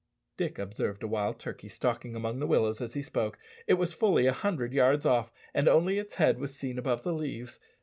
Dick 0.35 0.57
observed 0.57 1.03
a 1.03 1.07
wild 1.07 1.37
turkey 1.37 1.69
stalking 1.69 2.15
among 2.15 2.39
the 2.39 2.47
willows 2.47 2.81
as 2.81 2.95
he 2.95 3.03
spoke. 3.03 3.37
It 3.67 3.75
was 3.75 3.93
fully 3.93 4.25
a 4.25 4.33
hundred 4.33 4.73
yards 4.73 5.05
off, 5.05 5.31
and 5.53 5.67
only 5.67 5.99
its 5.99 6.15
head 6.15 6.39
was 6.39 6.55
seen 6.55 6.79
above 6.79 7.03
the 7.03 7.13
leaves. 7.13 7.59